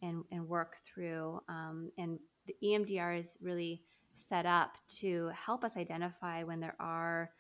[0.03, 1.41] and, and work through.
[1.49, 3.83] Um, and the EMDR is really
[4.15, 7.31] set up to help us identify when there are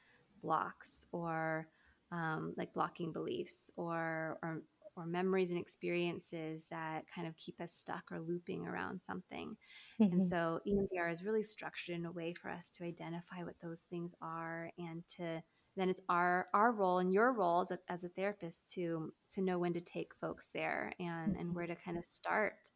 [0.42, 1.68] blocks or
[2.12, 4.62] um, like blocking beliefs or, or
[4.96, 9.56] or memories and experiences that kind of keep us stuck or looping around something.
[10.00, 10.12] Mm-hmm.
[10.12, 13.80] And so EMDR is really structured in a way for us to identify what those
[13.80, 15.42] things are and to
[15.76, 19.42] then it's our our role and your role as a, as a therapist to to
[19.42, 21.54] know when to take folks there and and mm-hmm.
[21.54, 22.70] where to kind of start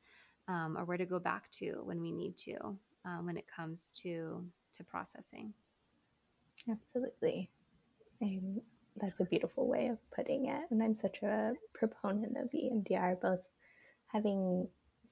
[0.49, 2.57] um, or where to go back to when we need to
[3.05, 5.53] um, when it comes to to processing
[6.69, 7.49] absolutely
[9.01, 13.51] that's a beautiful way of putting it and i'm such a proponent of emdr both
[14.07, 14.67] having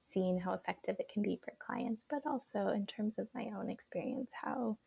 [0.09, 3.69] seen how effective it can be for clients but also in terms of my own
[3.69, 4.77] experience how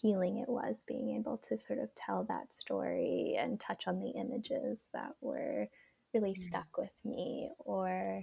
[0.00, 4.10] healing it was being able to sort of tell that story and touch on the
[4.10, 5.66] images that were
[6.12, 6.42] really mm-hmm.
[6.42, 8.22] stuck with me or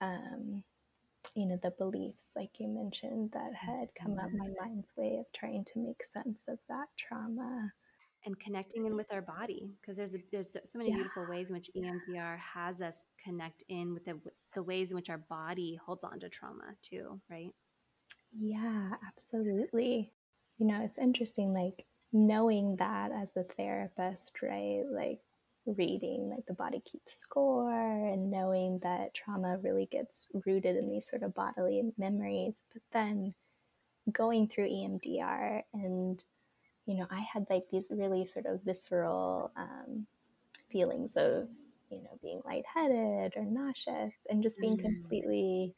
[0.00, 0.62] um,
[1.34, 4.68] you know the beliefs like you mentioned that had come up my mm-hmm.
[4.68, 7.70] mind's way of trying to make sense of that trauma
[8.26, 10.96] and connecting in with our body because there's a, there's so many yeah.
[10.96, 14.18] beautiful ways in which EMDR has us connect in with the
[14.54, 17.50] the ways in which our body holds on to trauma too, right?
[18.32, 20.12] Yeah, absolutely
[20.60, 24.82] you know, it's interesting, like knowing that as a therapist, right?
[24.92, 25.20] Like
[25.64, 31.08] reading, like the body keeps score, and knowing that trauma really gets rooted in these
[31.08, 32.60] sort of bodily memories.
[32.72, 33.34] But then
[34.12, 36.22] going through EMDR, and
[36.90, 40.06] you know, I had like these really sort of visceral um,
[40.70, 41.48] feelings of,
[41.90, 44.82] you know, being lightheaded or nauseous, and just being mm.
[44.82, 45.74] completely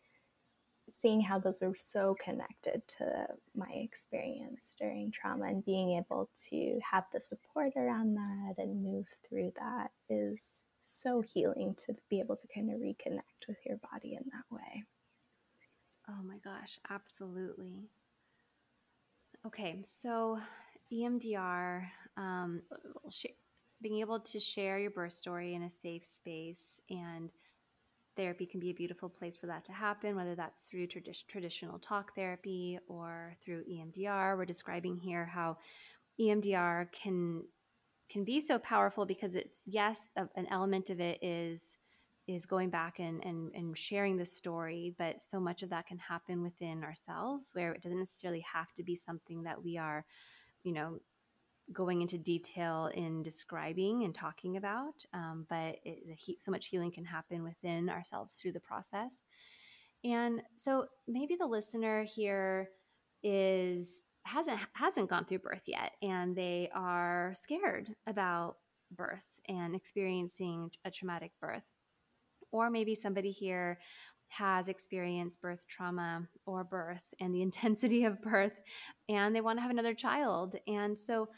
[0.91, 6.79] seeing how those were so connected to my experience during trauma and being able to
[6.83, 12.37] have the support around that and move through that is so healing to be able
[12.37, 14.85] to kind of reconnect with your body in that way.
[16.09, 17.89] Oh my gosh, absolutely.
[19.47, 20.39] Okay, so
[20.93, 21.85] EMDR,
[22.17, 22.63] um,
[23.81, 27.33] being able to share your birth story in a safe space and
[28.17, 31.79] therapy can be a beautiful place for that to happen, whether that's through tradi- traditional
[31.79, 34.37] talk therapy or through EMDR.
[34.37, 35.57] We're describing here how
[36.21, 37.45] EMDR can
[38.11, 41.79] can be so powerful because it's yes, an element of it is
[42.29, 45.99] is going back and, and and sharing the story, but so much of that can
[45.99, 50.05] happen within ourselves where it doesn't necessarily have to be something that we are,
[50.63, 50.99] you know,
[51.73, 56.91] going into detail in describing and talking about, um, but it, he, so much healing
[56.91, 59.23] can happen within ourselves through the process.
[60.05, 62.69] And so maybe the listener here
[63.23, 68.57] is hasn't hasn't gone through birth yet, and they are scared about
[68.91, 71.63] birth and experiencing a traumatic birth,
[72.51, 73.79] or maybe somebody here
[74.39, 78.61] has experienced birth trauma or birth and the intensity of birth
[79.09, 80.57] and they want to have another child.
[80.67, 81.29] And so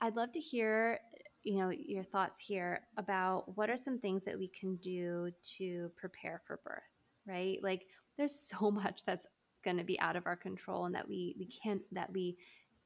[0.00, 0.98] I'd love to hear
[1.42, 5.90] you know your thoughts here about what are some things that we can do to
[5.96, 6.82] prepare for birth
[7.26, 7.58] right?
[7.62, 7.86] Like
[8.16, 9.26] there's so much that's
[9.64, 12.36] going to be out of our control and that we we can't that we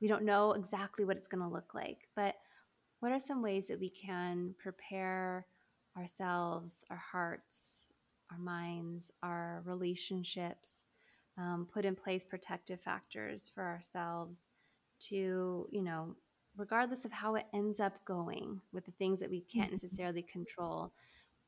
[0.00, 2.08] we don't know exactly what it's going to look like.
[2.16, 2.34] But
[3.00, 5.46] what are some ways that we can prepare
[5.96, 7.90] ourselves our hearts
[8.30, 10.84] our minds our relationships
[11.36, 14.48] um, put in place protective factors for ourselves
[15.00, 16.16] to you know
[16.56, 19.74] regardless of how it ends up going with the things that we can't mm-hmm.
[19.74, 20.92] necessarily control,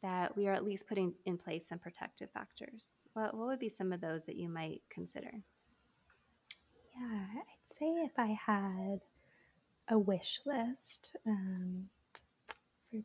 [0.03, 3.07] that we are at least putting in place some protective factors.
[3.15, 5.31] What, what would be some of those that you might consider?
[6.95, 9.01] Yeah, I'd say if I had
[9.89, 11.87] a wish list um,
[12.91, 13.01] for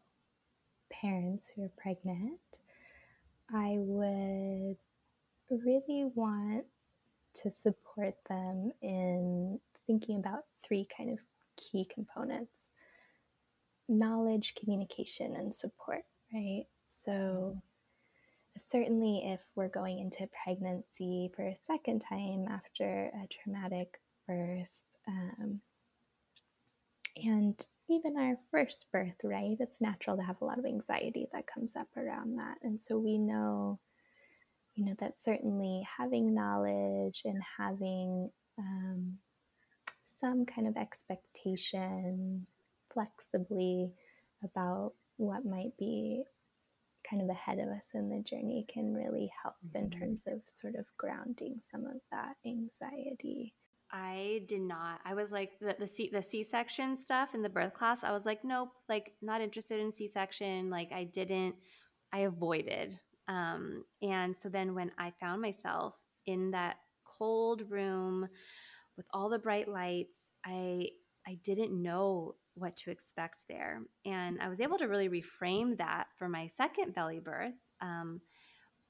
[0.89, 2.39] parents who are pregnant,
[3.53, 4.77] I would
[5.49, 6.65] really want
[7.33, 11.19] to support them in thinking about three kind of
[11.57, 12.71] key components
[13.89, 16.65] knowledge, communication, and support, right?
[16.83, 17.57] So,
[18.57, 25.59] certainly, if we're going into pregnancy for a second time after a traumatic birth, um,
[27.17, 29.57] and even our first birth, right?
[29.59, 32.57] It's natural to have a lot of anxiety that comes up around that.
[32.63, 33.79] And so we know,
[34.75, 39.17] you know, that certainly having knowledge and having um,
[40.03, 42.45] some kind of expectation
[42.93, 43.91] flexibly
[44.43, 46.23] about what might be
[47.09, 49.85] kind of ahead of us in the journey can really help mm-hmm.
[49.85, 53.53] in terms of sort of grounding some of that anxiety.
[53.91, 54.99] I did not.
[55.05, 58.03] I was like the the C the C section stuff in the birth class.
[58.03, 60.69] I was like, nope, like not interested in C section.
[60.69, 61.55] Like I didn't.
[62.13, 62.97] I avoided.
[63.27, 68.27] Um, and so then when I found myself in that cold room
[68.97, 70.89] with all the bright lights, I
[71.27, 76.07] I didn't know what to expect there, and I was able to really reframe that
[76.17, 77.53] for my second belly birth.
[77.81, 78.21] Um,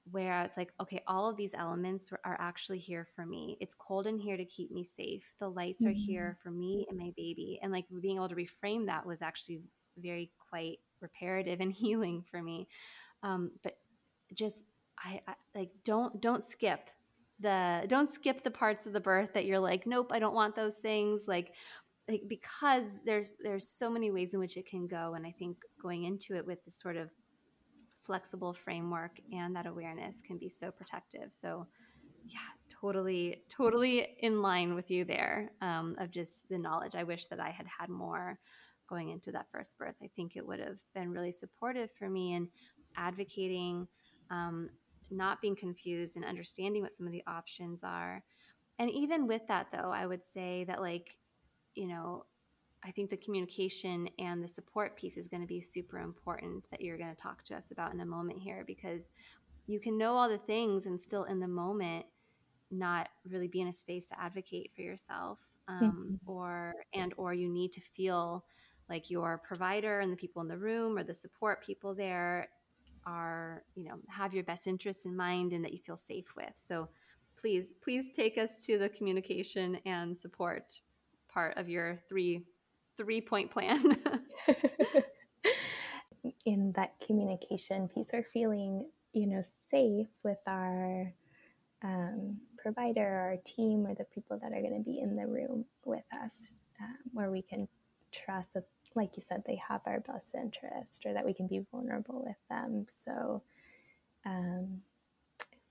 [0.09, 3.57] where it's like, okay, all of these elements are actually here for me.
[3.59, 5.35] It's cold in here to keep me safe.
[5.39, 5.91] The lights mm-hmm.
[5.91, 6.41] are here mm-hmm.
[6.41, 7.59] for me and my baby.
[7.61, 9.61] And like being able to reframe that was actually
[9.97, 12.67] very quite reparative and healing for me.
[13.23, 13.77] Um, but
[14.33, 14.65] just
[14.97, 16.89] I, I like don't don't skip
[17.39, 20.55] the don't skip the parts of the birth that you're like nope i don't want
[20.55, 21.53] those things like
[22.07, 25.57] like because there's there's so many ways in which it can go and i think
[25.81, 27.09] going into it with this sort of
[28.01, 31.27] flexible framework and that awareness can be so protective.
[31.31, 31.67] So
[32.25, 32.39] yeah
[32.81, 36.95] totally totally in line with you there um, of just the knowledge.
[36.95, 38.39] I wish that i had had more
[38.89, 39.95] going into that first birth.
[40.03, 42.49] I think it would have been really supportive for me in
[42.97, 43.87] advocating
[44.29, 44.69] um,
[45.09, 48.23] not being confused and understanding what some of the options are.
[48.79, 51.15] And even with that, though, I would say that, like,
[51.75, 52.25] you know,
[52.83, 56.81] I think the communication and the support piece is going to be super important that
[56.81, 59.09] you're going to talk to us about in a moment here because
[59.67, 62.05] you can know all the things and still in the moment
[62.71, 66.31] not really be in a space to advocate for yourself um, mm-hmm.
[66.31, 68.45] or and or you need to feel
[68.89, 72.47] like your provider and the people in the room or the support people there
[73.05, 76.53] are you know have your best interests in mind and that you feel safe with
[76.55, 76.87] so
[77.35, 80.79] please please take us to the communication and support
[81.27, 82.45] part of your three
[82.97, 83.97] three point plan
[86.45, 91.13] in that communication piece or feeling you know safe with our
[91.83, 95.25] um, provider or our team or the people that are going to be in the
[95.25, 97.67] room with us um, where we can
[98.11, 98.65] trust that
[98.95, 102.37] like you said, they have our best interest or that we can be vulnerable with
[102.49, 102.85] them.
[102.89, 103.41] So,
[104.25, 104.81] um,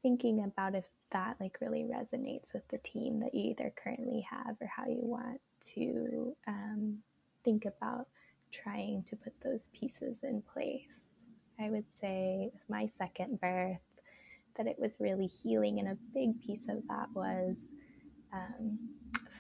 [0.02, 4.56] thinking about if that like really resonates with the team that you either currently have
[4.60, 5.40] or how you want
[5.74, 6.98] to um,
[7.44, 8.08] think about
[8.52, 11.28] trying to put those pieces in place.
[11.58, 13.78] I would say with my second birth
[14.56, 17.68] that it was really healing, and a big piece of that was
[18.32, 18.78] um,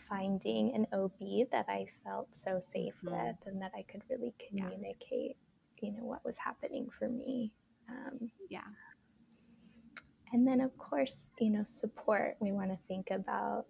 [0.08, 3.14] finding an OB that I felt so safe mm-hmm.
[3.14, 5.36] with and that I could really communicate,
[5.80, 5.88] yeah.
[5.88, 7.52] you know, what was happening for me.
[7.88, 8.60] Um, yeah.
[10.32, 12.36] And then, of course, you know, support.
[12.40, 13.66] We want to think about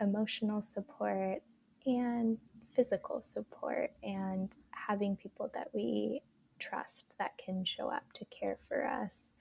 [0.00, 1.42] emotional support
[1.86, 2.38] and
[2.74, 6.22] physical support and having people that we
[6.58, 9.32] trust that can show up to care for us.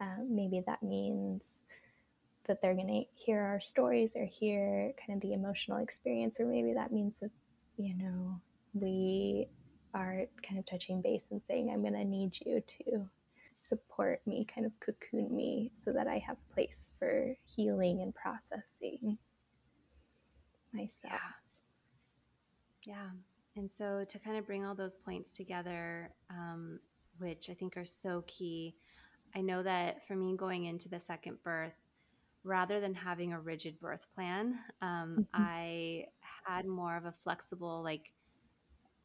[0.00, 1.62] Um, maybe that means
[2.46, 6.46] that they're going to hear our stories or hear kind of the emotional experience, or
[6.46, 7.30] maybe that means that,
[7.76, 8.40] you know,
[8.74, 9.48] we
[9.94, 13.08] are kind of touching base and saying, I'm going to need you to
[13.54, 19.18] support me, kind of cocoon me so that I have place for healing and processing
[20.72, 20.92] myself.
[21.04, 21.47] Yeah.
[22.88, 23.10] Yeah.
[23.54, 26.80] And so to kind of bring all those points together, um,
[27.18, 28.76] which I think are so key,
[29.36, 31.74] I know that for me going into the second birth,
[32.44, 35.22] rather than having a rigid birth plan, um, mm-hmm.
[35.34, 36.06] I
[36.46, 38.10] had more of a flexible, like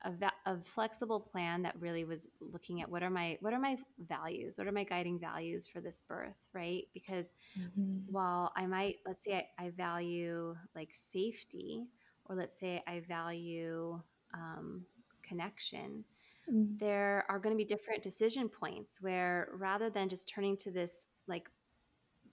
[0.06, 3.60] a, va- a, flexible plan that really was looking at what are my what are
[3.60, 3.78] my
[4.08, 8.00] values what are my guiding values for this birth right because mm-hmm.
[8.12, 11.88] while i might let's say I, I, value like safety
[12.28, 14.00] or let's say i value
[14.34, 14.86] um,
[15.22, 16.04] connection
[16.52, 16.78] mm-hmm.
[16.78, 21.06] there are going to be different decision points where rather than just turning to this
[21.28, 21.50] like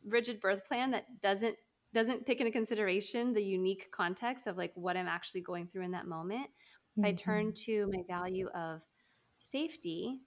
[0.07, 1.57] rigid birth plan that doesn't
[1.93, 5.91] doesn't take into consideration the unique context of like what i'm actually going through in
[5.91, 6.49] that moment
[6.97, 7.64] if I turn mm-hmm.
[7.64, 8.82] to my value of
[9.38, 10.20] safety,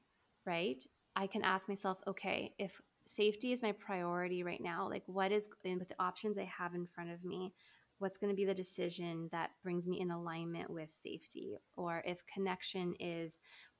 [0.45, 0.83] right,
[1.15, 5.49] I can ask myself, okay, if safety is my priority right now, like what is,
[5.63, 7.53] with the options I have in front of me,
[7.99, 11.57] what's going to be the decision that brings me in alignment with safety?
[11.75, 13.37] Or if connection is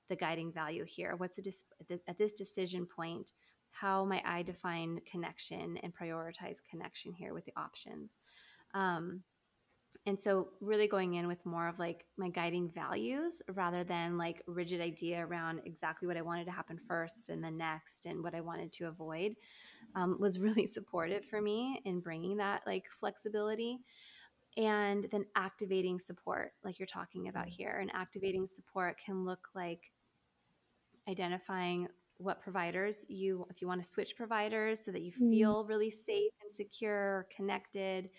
[0.10, 1.64] the guiding value here, what's dis-
[2.08, 3.32] at this decision point,
[3.72, 8.18] how might I define connection and prioritize connection here with the options?
[8.74, 9.24] Um,
[10.06, 14.42] and so really going in with more of like my guiding values rather than like
[14.48, 18.36] rigid idea around exactly what i wanted to happen first and then next and what
[18.36, 19.36] i wanted to avoid
[19.96, 23.80] um, was really supportive for me in bringing that like flexibility
[24.56, 27.52] and then activating support like you're talking about mm.
[27.52, 29.92] here and activating support can look like
[31.10, 35.32] identifying what providers you if you want to switch providers so that you mm.
[35.32, 38.10] feel really safe and secure connected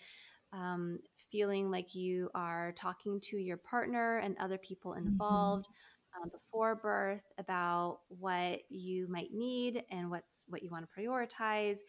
[0.53, 5.07] um, feeling like you are talking to your partner and other people mm-hmm.
[5.07, 5.73] involved mm-hmm.
[6.21, 11.79] Um, before birth about what you might need and what's what you want to prioritize,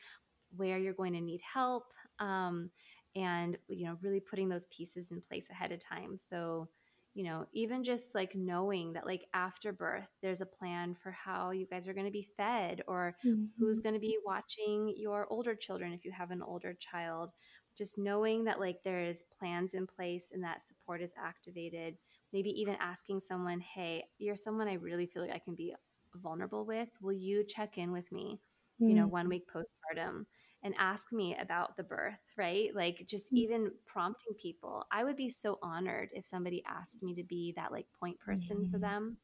[0.57, 1.85] where you're going to need help,
[2.19, 2.71] um,
[3.15, 6.17] and you know really putting those pieces in place ahead of time.
[6.17, 6.69] So
[7.17, 11.51] you know even just like knowing that like after birth there's a plan for how
[11.51, 13.47] you guys are going to be fed or mm-hmm.
[13.59, 17.33] who's going to be watching your older children if you have an older child
[17.77, 21.97] just knowing that like there is plans in place and that support is activated
[22.37, 25.75] maybe even asking someone hey you're someone i really feel like i can be
[26.17, 28.39] vulnerable with will you check in with me
[28.79, 28.91] mm-hmm.
[28.91, 29.31] you know one mm-hmm.
[29.31, 30.27] week postpartum
[30.63, 33.39] and ask me about the birth right like just mm-hmm.
[33.39, 37.73] even prompting people i would be so honored if somebody asked me to be that
[37.73, 38.71] like point person mm-hmm.
[38.71, 39.17] for them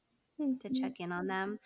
[0.63, 1.59] to check in on them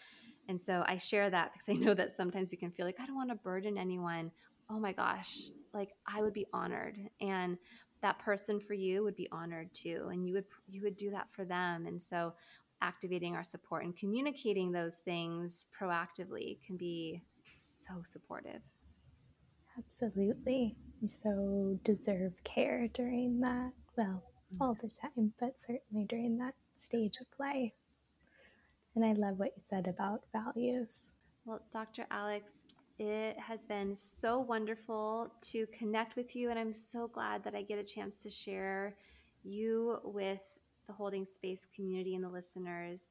[0.49, 3.07] and so i share that because i know that sometimes we can feel like i
[3.07, 4.33] don't want to burden anyone
[4.69, 7.59] oh my gosh like I would be honored and
[8.03, 11.31] that person for you would be honored too and you would you would do that
[11.31, 11.87] for them.
[11.87, 12.35] And so
[12.83, 17.23] activating our support and communicating those things proactively can be
[17.55, 18.61] so supportive.
[19.79, 20.77] Absolutely.
[21.01, 23.73] You so deserve care during that.
[23.97, 24.23] Well
[24.53, 24.63] mm-hmm.
[24.63, 27.73] all the time but certainly during that stage of life.
[28.95, 31.01] And i love what you said about values.
[31.45, 32.65] Well dr alex
[32.99, 37.63] it has been so wonderful to connect with you, and I'm so glad that I
[37.63, 38.97] get a chance to share
[39.45, 40.41] you with
[40.87, 43.11] the Holding Space community and the listeners.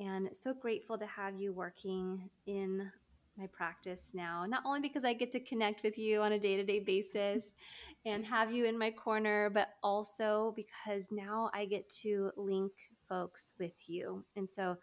[0.00, 2.90] And so grateful to have you working in
[3.38, 6.56] my practice now, not only because I get to connect with you on a day
[6.56, 7.52] to day basis
[8.06, 12.72] and have you in my corner, but also because now I get to link
[13.08, 14.24] folks with you.
[14.36, 14.76] And so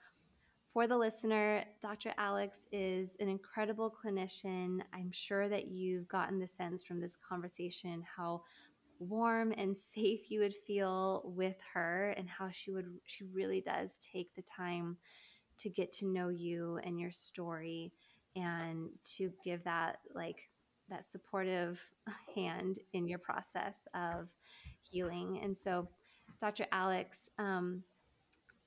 [0.74, 2.14] for the listener, Dr.
[2.18, 4.80] Alex is an incredible clinician.
[4.94, 8.44] I'm sure that you've gotten the sense from this conversation how
[9.00, 13.98] warm and safe you would feel with her and how she would she really does
[13.98, 14.96] take the time
[15.58, 17.92] to get to know you and your story
[18.36, 20.50] and to give that like
[20.90, 21.82] that supportive
[22.36, 24.34] hand in your process of
[24.82, 25.42] healing.
[25.44, 25.88] And so,
[26.40, 26.66] Dr.
[26.72, 27.84] Alex, um,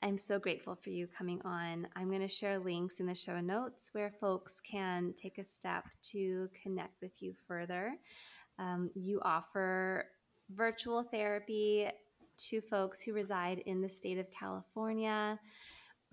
[0.04, 1.88] I'm so grateful for you coming on.
[1.96, 5.84] I'm going to share links in the show notes where folks can take a step
[6.10, 7.94] to connect with you further.
[8.58, 10.04] Um, you offer
[10.54, 11.88] virtual therapy
[12.36, 15.40] to folks who reside in the state of California.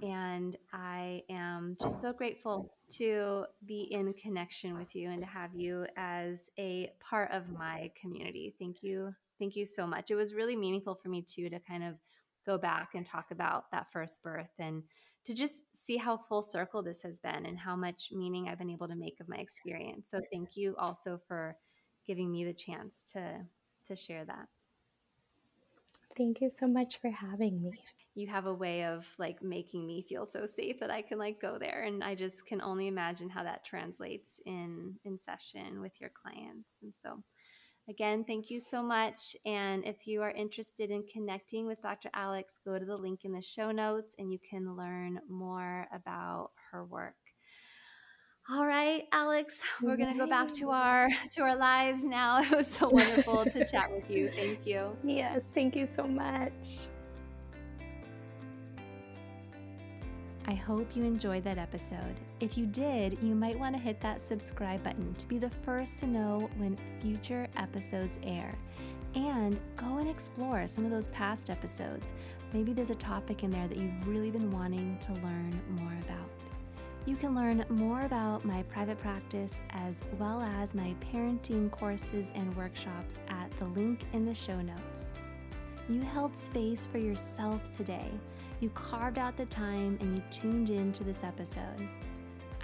[0.02, 5.54] And I am just so grateful to be in connection with you and to have
[5.54, 8.56] you as a part of my community.
[8.58, 9.12] Thank you.
[9.38, 10.12] Thank you so much.
[10.12, 11.96] It was really meaningful for me, too, to kind of
[12.46, 14.84] go back and talk about that first birth and
[15.26, 18.70] to just see how full circle this has been and how much meaning I've been
[18.70, 20.10] able to make of my experience.
[20.10, 21.58] So thank you also for
[22.06, 23.46] giving me the chance to
[23.88, 24.48] to share that.
[26.18, 27.72] Thank you so much for having me.
[28.16, 31.42] You have a way of like making me feel so safe that I can like
[31.42, 36.00] go there and I just can only imagine how that translates in in session with
[36.02, 36.80] your clients.
[36.82, 37.24] And so
[37.90, 39.36] Again, thank you so much.
[39.46, 42.10] And if you are interested in connecting with Dr.
[42.14, 46.52] Alex, go to the link in the show notes and you can learn more about
[46.72, 47.16] her work.
[48.50, 52.42] All right, Alex, we're going to go back to our to our lives now.
[52.42, 54.30] It was so wonderful to chat with you.
[54.36, 54.98] Thank you.
[55.04, 56.88] Yes, thank you so much.
[60.52, 62.18] I hope you enjoyed that episode.
[62.42, 66.00] If you did, you might want to hit that subscribe button to be the first
[66.00, 68.54] to know when future episodes air.
[69.16, 72.12] And go and explore some of those past episodes.
[72.52, 76.30] Maybe there's a topic in there that you've really been wanting to learn more about.
[77.06, 82.54] You can learn more about my private practice as well as my parenting courses and
[82.58, 85.12] workshops at the link in the show notes.
[85.88, 88.12] You held space for yourself today
[88.62, 91.90] you carved out the time and you tuned in to this episode.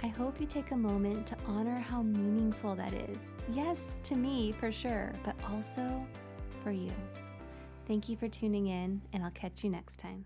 [0.02, 3.34] I hope you take a moment to honor how meaningful that is.
[3.52, 6.06] Yes, to me for sure, but also
[6.62, 6.92] for you.
[7.86, 10.24] Thank you for tuning in, and I'll catch you next time.